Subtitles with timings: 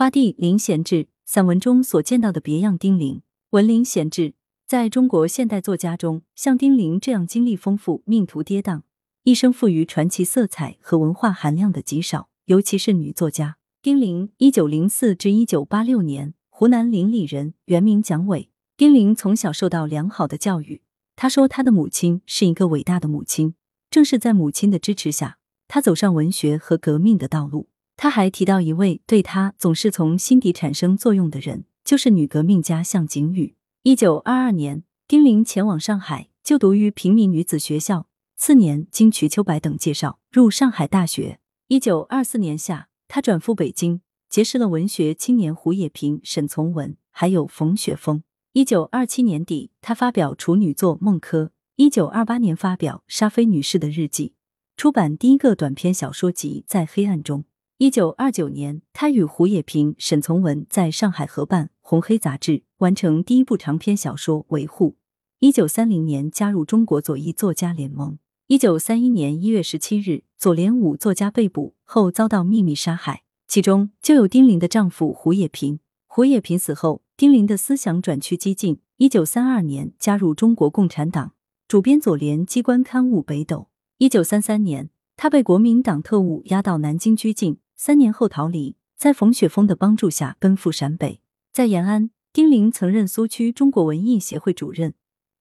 [0.00, 4.32] 花地林贤治散文中所见到的别样丁玲，文林贤治
[4.66, 8.80] 在中国现代作家中，像丁玲这样经历丰富、命途跌宕、
[9.24, 13.58] 一生富于传奇色彩和文化含量的极少，尤其是女作家。
[13.82, 18.48] 丁玲，一九零四至一九八六年，湖南临澧人，原名蒋伟。
[18.78, 20.80] 丁玲从小受到良好的教育，
[21.14, 23.54] 她说她的母亲是一个伟大的母亲，
[23.90, 25.36] 正是在母亲的支持下，
[25.68, 27.68] 她走上文学和革命的道路。
[28.02, 33.56] 他还提到一位对他总是从心底产生作用的人，就是女革命家向景宇。
[33.82, 38.06] 一九二二年，丁玲前往上海就读于平民女子学校，
[38.38, 41.40] 次年经瞿秋白等介绍入上海大学。
[41.68, 48.22] 一九二四年夏，他转赴北京，结识了文学青年胡也平、沈从文，还有冯雪峰。
[48.54, 51.44] 一九二七年底，他发表处女作《梦柯》。
[51.76, 54.28] 一九二八年发表《沙菲女士的日记》，
[54.78, 57.40] 出版第一个短篇小说集《在黑暗中》。
[57.80, 64.90] 一九二九年，他与胡也平、沈从文在上海合办《红黑》杂志，完成第一部长篇小说《维护》。
[65.38, 68.18] 一九三零年，加入中国左翼作家联盟。
[68.48, 75.80] 一九三一年一月十七日，左联五作家被捕后遭到秘密杀害，其中就有丁玲的丈夫胡也平。
[76.06, 78.80] 胡也平死后，丁玲的思想转趋激进。
[78.98, 81.32] 一九三二年，加入中国共产党，
[81.66, 83.56] 主编左联机关刊物《北斗》。
[83.96, 87.56] 一九三三年，他被国民党特务押到南京拘禁。
[87.82, 91.22] 三年后逃离，在冯雪峰的帮助下奔赴陕北。
[91.50, 94.92] 在延安，丁玲曾任苏区中国文艺协会主任，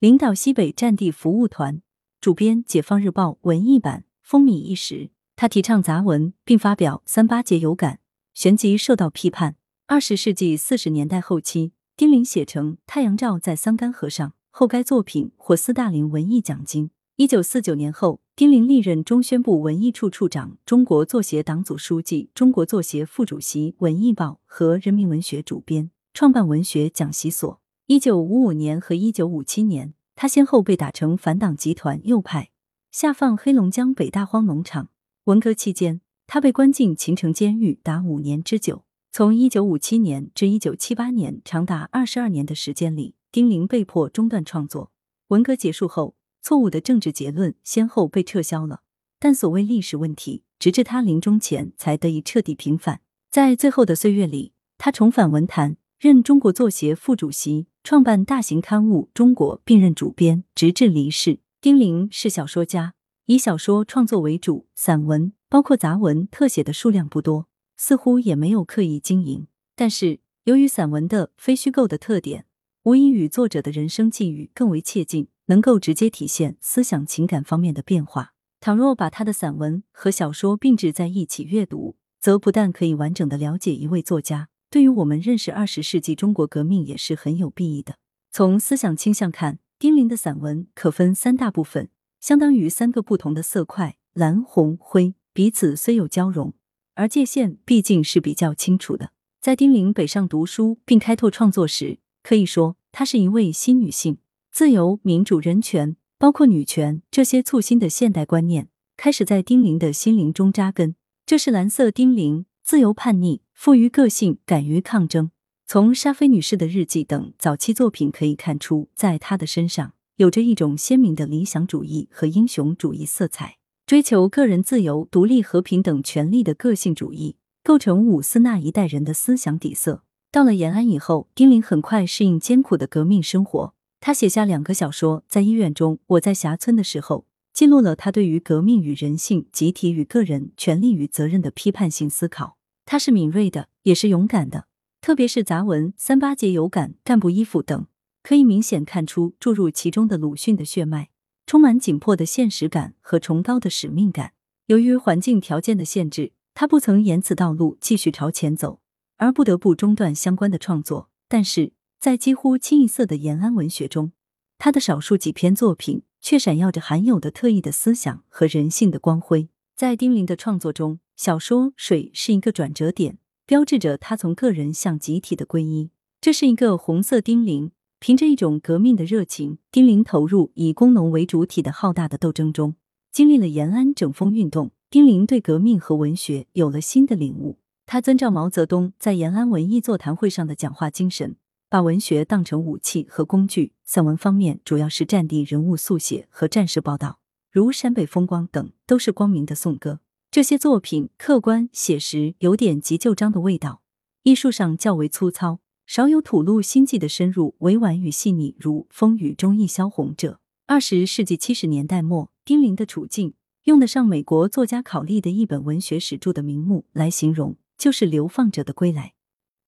[0.00, 1.80] 领导西北战地服务团，
[2.20, 5.10] 主编《解放日报》文艺版，风靡一时。
[5.36, 7.94] 他提倡杂文，并发表《三八节有感》，
[8.34, 9.54] 旋即受到批判。
[9.86, 16.90] 二十世纪四十年代后期，丁玲写成《太阳照在桑干河上》，后该作品获斯大林文艺奖金。
[17.14, 18.23] 一九四九年后。
[18.36, 27.60] 丁玲历任中宣部文艺处处长、中国作协党组书记、中国作协副主席、文艺报和人民文学主编，创办文学讲习所。
[27.86, 32.50] 一九五五年和一九五七年，他先后被打成反党集团右派，
[32.90, 34.88] 下放黑龙江北大荒农场。
[35.26, 38.82] 文革期间，他被关进秦城监狱达五年之久。
[39.12, 44.90] 从一九五七年至一九七八年，长达二十二年的时间里，丁玲被迫中断创作。
[45.28, 46.16] 文革结束后。
[46.44, 48.82] 错误的政治结论先后被撤销了，
[49.18, 53.00] 但所谓历史问题，直至他临终前才得以彻底平反。
[53.30, 61.38] 在最后的岁月里，他重返文坛，任中国作协副主席，创办大型刊物《中国》，并任主编，直至离世。
[61.62, 62.92] 丁玲是小说家，
[63.24, 69.46] 以小说创作为主，散文包括杂文、特写的数量不多，似乎也没有刻意经营。
[69.74, 72.44] 但是，由于散文的非虚构的特点，
[72.82, 75.28] 无疑与作者的人生际遇更为切近。
[75.46, 78.32] 能够直接体现思想情感方面的变化。
[78.60, 87.96] 倘若把他的散文和小说并置在一起阅读，则不但可以完整的了解一位作家，对于我们认识二十世纪中国革命也是很有裨益的。
[88.32, 91.90] 从思想倾向看，丁玲的散文可分三大部分，
[92.20, 96.54] 相当于三个不同的色块：蓝、红、灰，彼此虽有交融，
[96.94, 99.10] 而界限毕竟是比较清楚的。
[99.42, 104.16] 在丁玲北上读书并开拓创作时，可以说她是一位新女性。
[104.54, 110.94] 自由、民主、人权，包括女权，这些簇新的现代观念开始在丁玲的心灵中扎根。
[111.26, 115.32] 这是蓝色丁玲，自由、叛逆、富于个性、敢于抗争。
[115.66, 130.04] 从沙菲女士的日记等早期作品可以看出，在她的身上有着一种鲜明的理想主义和英雄主义色彩，追求个人自由、独立、和平等权利的个性主义，构成伍斯那一代人的思想底色。
[130.30, 133.74] 到了延安以后，丁玲很快适应艰苦的革命生活。
[134.06, 142.58] 他写下两个小说，在医院中，我在峡村的时候，记录了他对于革命与人性、集体与个人、权利与责任的批判性思考。
[142.84, 144.66] 他是敏锐的，也是勇敢的，
[145.00, 147.86] 特别是杂文《三八节有感》《干部衣服》等，
[148.22, 151.08] 可以明显看出注入其中的鲁迅的血脉，
[151.46, 154.34] 充满紧迫的现实感和崇高的使命感。
[154.66, 158.80] 由于环境条件的限制，他不曾沿此道路继续朝前走，
[159.16, 161.08] 而不得不中断相关的创作。
[161.26, 161.72] 但是。
[162.04, 164.12] 在几乎清一色的延安文学中，
[164.58, 169.48] 他的少数几篇作品却闪耀着罕有的特异的思想和人性的光辉。
[169.74, 173.16] 在丁玲的创作中，小说《水》是一个转折点，
[173.46, 175.88] 标志着他从个人向集体的皈依。
[176.20, 182.74] 这是一个红色丁玲，凭着一种革命的热情，丁玲投入以工农为主体的浩大的斗争中。
[183.10, 187.56] 经历了延安整风运动，丁玲对革命和文学有了新的领悟。
[187.86, 191.36] 他遵照毛泽东在延安文艺座谈会上的讲话精神。
[191.74, 197.18] 把文学当成武器和工具，散文方面主要是战地人物速写和战事报道，
[197.50, 199.98] 如《陕北风光》等，都是光明的颂歌。
[200.30, 203.82] 这些作品客观写实，有点急就章的味道，
[204.22, 210.38] 艺术上较为粗糙，少有吐露心迹的深入、委婉与细腻，如《风雨中一萧红》者。
[210.68, 213.34] 二十世纪七十年代末，丁玲的处境
[213.64, 219.08] 用得上美国作家考利的一本文学史著的名目来形容，就是《流放者的归来》。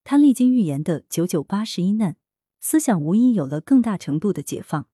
[0.08, 2.14] 他历经预言的九九八十一难，
[2.60, 4.86] 思想无疑有了更大程度的解放，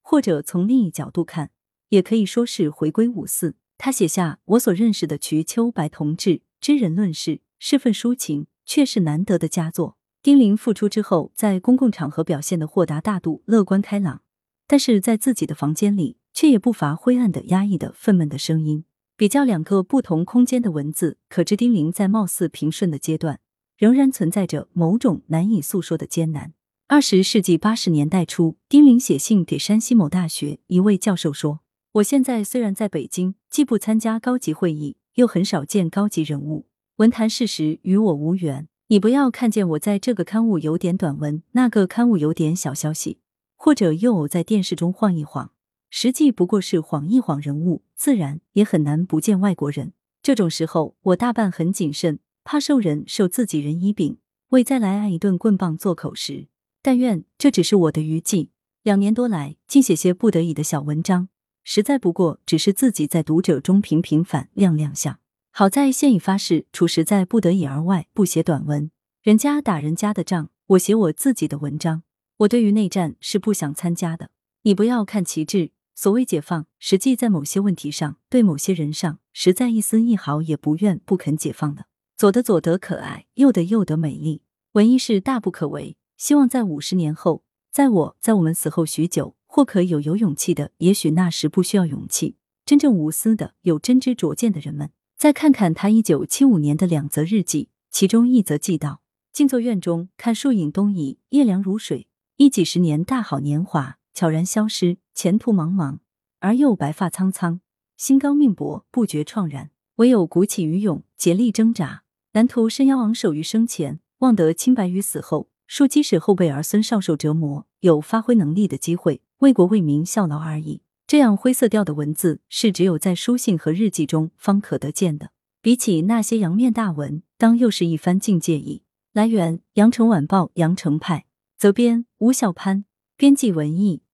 [0.00, 1.50] 或者从另一角度看，
[1.88, 3.56] 也可以说是回归五四。
[3.76, 9.96] 他写下我所认识的瞿秋白同志知人论事，是份抒情，却是难得的佳作。
[10.22, 14.22] 丁玲复出之后，在公共场合表现的豁达大度、乐观开朗。
[14.68, 18.84] 但是在自己的房间里，却也不乏灰暗的、压抑的、愤懑的声音。
[19.16, 23.40] 比较两个不同空间的文字，可知丁玲在貌似平顺的阶段，
[23.80, 26.52] 仍然存在着某种难以诉说的艰难。
[26.86, 31.60] 二十世纪八十年代初，丁玲写信给山西某大学一位教授说
[31.92, 36.66] ：“我现在虽然在北京，既不参加高级会议，又很少见高级人物，
[36.96, 38.68] 文坛事实与我无缘。
[38.88, 43.20] 你不要看见我在这个刊物有点短文，那个刊物有点小消息。”
[43.56, 45.52] 或者又偶在电视中晃一晃，
[45.88, 49.94] 实际不过是晃一晃人物，自然也很难不见外国人。
[50.22, 52.18] 这种时候，我大半很谨慎，
[52.52, 54.18] 怕受人受自己人衣柄，
[54.48, 56.48] 为再来挨一顿棍棒做口实。
[56.82, 58.50] 但愿这只是我的余悸。
[58.82, 61.28] 两年多来，竟写些不得已的小文章，
[61.62, 65.20] 实在不过只是自己在读者中平平反亮亮相。
[65.52, 68.90] 好在现已发誓，除实在不得已而外，不写短文。
[69.22, 72.02] 人家打人家的仗，我写我自己的文章。
[72.38, 74.30] 我对于内战是不想参加的。
[74.62, 81.84] 你不要看旗帜，所谓解放，实际在某些问题上，对某些人上，实在一丝一毫也不愿不肯解放的。
[82.20, 84.42] 左的左得可爱，右的右得美丽。
[84.72, 85.96] 文艺是大不可为。
[86.18, 92.36] 希望在五十年后，在我在我们死后许久，或可有有勇气的，也许那时不需要勇气，
[92.66, 99.00] 真正无私的、有真知灼见的人们，再看看他一九七五年的两则日记，其中一则记道：
[99.32, 102.06] 静坐院中，看树影东移，夜凉如水。
[102.36, 106.00] 一几十年大好年华悄然消失，前途茫茫，
[106.40, 107.60] 而又白发苍苍，
[107.96, 109.70] 心高命薄，不觉怆然。
[109.96, 115.48] 唯有鼓起余勇，竭力挣扎，南图伸腰昂首于生前，望得清白于死后。
[115.66, 120.82] 庶即使后辈儿孙少受折磨，有发挥能力的机会，为国为民效劳而已。
[121.08, 125.30] 这样灰色调的文字，是只有在书信和日记中方可得见的。
[125.60, 128.82] 比起那些阳面大文，当又是一番境界矣。
[129.12, 131.26] 来源：羊城晚报羊城派。
[131.58, 132.84] 责编：吴小潘，
[133.16, 134.02] 编辑：文艺。